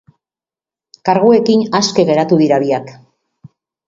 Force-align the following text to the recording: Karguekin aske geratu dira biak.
Karguekin 1.09 1.61
aske 1.79 2.05
geratu 2.11 2.39
dira 2.39 2.57
biak. 2.65 2.91